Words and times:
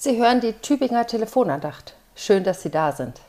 Sie 0.00 0.16
hören 0.16 0.38
die 0.38 0.52
Tübinger 0.52 1.08
Telefonandacht. 1.08 1.94
Schön, 2.14 2.44
dass 2.44 2.62
Sie 2.62 2.70
da 2.70 2.92
sind. 2.92 3.20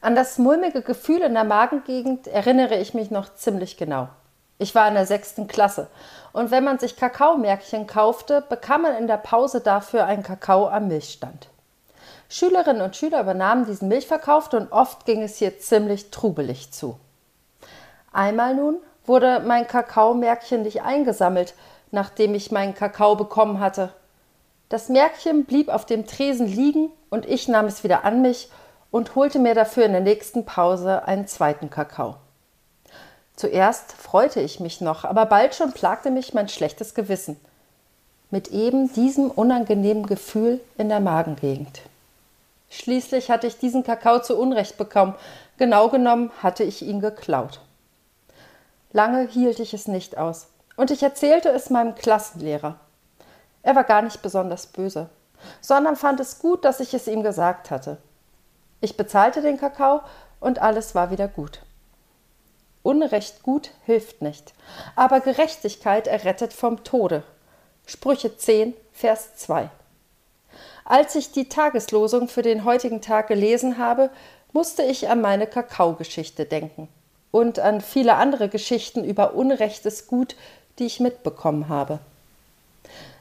An 0.00 0.16
das 0.16 0.36
mulmige 0.36 0.82
Gefühl 0.82 1.20
in 1.20 1.34
der 1.34 1.44
Magengegend 1.44 2.26
erinnere 2.26 2.74
ich 2.74 2.92
mich 2.92 3.12
noch 3.12 3.36
ziemlich 3.36 3.76
genau. 3.76 4.08
Ich 4.58 4.74
war 4.74 4.88
in 4.88 4.94
der 4.94 5.06
sechsten 5.06 5.46
Klasse 5.46 5.86
und 6.32 6.50
wenn 6.50 6.64
man 6.64 6.80
sich 6.80 6.96
Kakaomärkchen 6.96 7.86
kaufte, 7.86 8.44
bekam 8.48 8.82
man 8.82 8.96
in 8.96 9.06
der 9.06 9.18
Pause 9.18 9.60
dafür 9.60 10.06
einen 10.06 10.24
Kakao 10.24 10.66
am 10.66 10.88
Milchstand. 10.88 11.46
Schülerinnen 12.28 12.82
und 12.82 12.96
Schüler 12.96 13.20
übernahmen 13.20 13.64
diesen 13.64 13.86
Milchverkauf 13.86 14.52
und 14.52 14.72
oft 14.72 15.06
ging 15.06 15.22
es 15.22 15.36
hier 15.36 15.60
ziemlich 15.60 16.10
trubelig 16.10 16.72
zu. 16.72 16.98
Einmal 18.12 18.56
nun 18.56 18.78
wurde 19.06 19.38
mein 19.46 19.68
Kakaomärkchen 19.68 20.62
nicht 20.62 20.82
eingesammelt, 20.82 21.54
nachdem 21.92 22.34
ich 22.34 22.50
meinen 22.50 22.74
Kakao 22.74 23.14
bekommen 23.14 23.60
hatte. 23.60 23.92
Das 24.70 24.88
Märkchen 24.88 25.46
blieb 25.46 25.68
auf 25.68 25.84
dem 25.84 26.06
Tresen 26.06 26.46
liegen 26.46 26.90
und 27.10 27.26
ich 27.26 27.48
nahm 27.48 27.66
es 27.66 27.82
wieder 27.82 28.04
an 28.04 28.22
mich 28.22 28.48
und 28.92 29.16
holte 29.16 29.40
mir 29.40 29.54
dafür 29.54 29.84
in 29.84 29.90
der 29.90 30.00
nächsten 30.00 30.46
Pause 30.46 31.06
einen 31.06 31.26
zweiten 31.26 31.70
Kakao. 31.70 32.16
Zuerst 33.34 33.92
freute 33.92 34.40
ich 34.40 34.60
mich 34.60 34.80
noch, 34.80 35.04
aber 35.04 35.26
bald 35.26 35.56
schon 35.56 35.72
plagte 35.72 36.12
mich 36.12 36.34
mein 36.34 36.48
schlechtes 36.48 36.94
Gewissen. 36.94 37.36
Mit 38.30 38.48
eben 38.48 38.92
diesem 38.92 39.28
unangenehmen 39.28 40.06
Gefühl 40.06 40.60
in 40.78 40.88
der 40.88 41.00
Magengegend. 41.00 41.82
Schließlich 42.68 43.28
hatte 43.28 43.48
ich 43.48 43.58
diesen 43.58 43.82
Kakao 43.82 44.22
zu 44.22 44.38
Unrecht 44.38 44.78
bekommen. 44.78 45.16
Genau 45.58 45.88
genommen 45.88 46.30
hatte 46.44 46.62
ich 46.62 46.82
ihn 46.82 47.00
geklaut. 47.00 47.60
Lange 48.92 49.26
hielt 49.26 49.58
ich 49.58 49.74
es 49.74 49.88
nicht 49.88 50.16
aus 50.16 50.46
und 50.76 50.92
ich 50.92 51.02
erzählte 51.02 51.48
es 51.48 51.70
meinem 51.70 51.96
Klassenlehrer. 51.96 52.78
Er 53.62 53.74
war 53.74 53.84
gar 53.84 54.02
nicht 54.02 54.22
besonders 54.22 54.66
böse, 54.66 55.08
sondern 55.60 55.96
fand 55.96 56.20
es 56.20 56.38
gut, 56.38 56.64
dass 56.64 56.80
ich 56.80 56.94
es 56.94 57.06
ihm 57.06 57.22
gesagt 57.22 57.70
hatte. 57.70 57.98
Ich 58.80 58.96
bezahlte 58.96 59.42
den 59.42 59.58
Kakao 59.58 60.00
und 60.40 60.60
alles 60.60 60.94
war 60.94 61.10
wieder 61.10 61.28
gut. 61.28 61.60
Unrecht 62.82 63.42
gut 63.42 63.72
hilft 63.84 64.22
nicht, 64.22 64.54
aber 64.96 65.20
Gerechtigkeit 65.20 66.06
errettet 66.06 66.54
vom 66.54 66.82
Tode. 66.82 67.22
Sprüche 67.84 68.36
10, 68.36 68.74
Vers 68.92 69.36
2. 69.36 69.68
Als 70.86 71.14
ich 71.14 71.30
die 71.30 71.48
Tageslosung 71.48 72.28
für 72.28 72.42
den 72.42 72.64
heutigen 72.64 73.02
Tag 73.02 73.28
gelesen 73.28 73.76
habe, 73.76 74.10
musste 74.52 74.82
ich 74.82 75.08
an 75.08 75.20
meine 75.20 75.46
Kakaogeschichte 75.46 76.46
denken 76.46 76.88
und 77.30 77.58
an 77.58 77.80
viele 77.80 78.14
andere 78.14 78.48
Geschichten 78.48 79.04
über 79.04 79.34
unrechtes 79.34 80.06
Gut, 80.06 80.34
die 80.78 80.86
ich 80.86 81.00
mitbekommen 81.00 81.68
habe. 81.68 82.00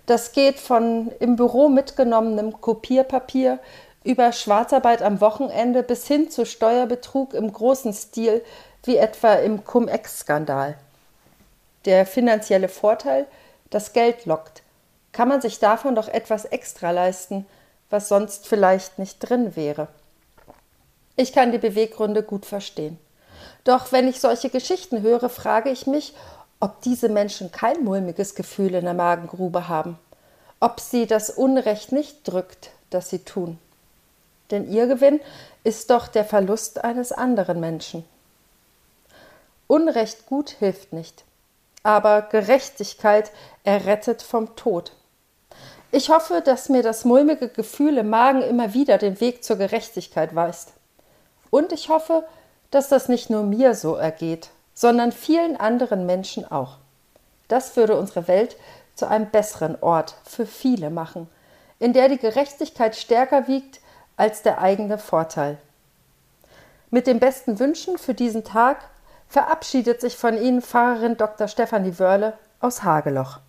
Das 0.09 0.31
geht 0.31 0.59
von 0.59 1.11
im 1.19 1.35
Büro 1.35 1.69
mitgenommenem 1.69 2.59
Kopierpapier 2.61 3.59
über 4.03 4.31
Schwarzarbeit 4.31 5.03
am 5.03 5.21
Wochenende 5.21 5.83
bis 5.83 6.07
hin 6.07 6.31
zu 6.31 6.47
Steuerbetrug 6.47 7.35
im 7.35 7.53
großen 7.53 7.93
Stil, 7.93 8.43
wie 8.85 8.97
etwa 8.97 9.35
im 9.35 9.63
Cum-Ex-Skandal. 9.63 10.80
Der 11.85 12.07
finanzielle 12.07 12.69
Vorteil, 12.69 13.27
das 13.69 13.93
Geld 13.93 14.25
lockt. 14.25 14.63
Kann 15.11 15.27
man 15.27 15.41
sich 15.41 15.59
davon 15.59 15.93
doch 15.93 16.07
etwas 16.07 16.45
extra 16.45 16.89
leisten, 16.89 17.45
was 17.91 18.09
sonst 18.09 18.47
vielleicht 18.47 18.97
nicht 18.97 19.19
drin 19.19 19.55
wäre? 19.55 19.89
Ich 21.17 21.33
kann 21.33 21.52
die 21.52 21.59
Beweggründe 21.59 22.23
gut 22.23 22.47
verstehen. 22.47 22.97
Doch 23.63 23.91
wenn 23.91 24.07
ich 24.07 24.19
solche 24.19 24.49
Geschichten 24.49 25.03
höre, 25.03 25.30
frage 25.30 25.69
ich 25.69 25.85
mich, 25.85 26.15
ob 26.59 26.81
diese 26.81 27.09
Menschen 27.09 27.52
kein 27.52 27.83
mulmiges 27.83 28.35
Gefühl 28.35 28.75
in 28.75 28.85
der 28.85 28.93
Magengrube 28.93 29.67
haben, 29.67 29.97
ob 30.59 30.79
sie 30.79 31.07
das 31.07 31.29
Unrecht 31.29 31.91
nicht 31.91 32.27
drückt, 32.27 32.71
das 32.89 33.09
sie 33.09 33.19
tun 33.19 33.57
denn 34.52 34.70
ihr 34.71 34.87
Gewinn 34.87 35.20
ist 35.64 35.89
doch 35.89 36.08
der 36.08 36.25
Verlust 36.25 36.83
eines 36.83 37.11
anderen 37.11 37.59
Menschen. 37.59 38.03
Unrecht 39.67 40.25
gut 40.25 40.49
hilft 40.49 40.93
nicht, 40.93 41.23
aber 41.83 42.23
Gerechtigkeit 42.23 43.31
errettet 43.64 44.21
vom 44.21 44.55
Tod. 44.55 44.93
Ich 45.91 46.09
hoffe, 46.09 46.41
dass 46.43 46.70
mir 46.70 46.83
das 46.83 47.05
mulmige 47.05 47.49
Gefühl 47.49 47.97
im 47.97 48.09
Magen 48.09 48.41
immer 48.41 48.73
wieder 48.73 48.97
den 48.97 49.20
Weg 49.20 49.43
zur 49.43 49.58
Gerechtigkeit 49.58 50.36
weist. 50.36 50.73
Und 51.49 51.71
ich 51.71 51.89
hoffe, 51.89 52.26
dass 52.71 52.89
das 52.89 53.09
nicht 53.09 53.30
nur 53.30 53.43
mir 53.43 53.73
so 53.73 53.95
ergeht, 53.95 54.49
sondern 54.79 55.11
vielen 55.11 55.57
anderen 55.57 56.05
Menschen 56.05 56.49
auch. 56.49 56.77
Das 57.49 57.75
würde 57.75 57.97
unsere 57.97 58.29
Welt 58.29 58.55
zu 58.95 59.09
einem 59.09 59.29
besseren 59.29 59.75
Ort 59.81 60.15
für 60.23 60.45
viele 60.45 60.89
machen, 60.89 61.27
in 61.79 61.91
der 61.91 62.07
die 62.07 62.17
Gerechtigkeit 62.17 62.95
stärker 62.95 63.49
wiegt 63.49 63.81
als 64.15 64.41
der 64.41 64.61
eigene 64.61 64.97
Vorteil. 64.97 65.57
Mit 66.91 67.07
den 67.07 67.19
besten 67.19 67.59
Wünschen 67.59 67.97
für 67.97 68.13
diesen 68.13 68.45
Tag 68.45 68.87
verabschiedet 69.27 69.99
sich 69.99 70.15
von 70.15 70.37
Ihnen 70.37 70.61
Pfarrerin 70.61 71.17
Dr. 71.17 71.49
Stefanie 71.49 71.99
Wörle 71.99 72.37
aus 72.61 72.81
Hageloch. 72.81 73.39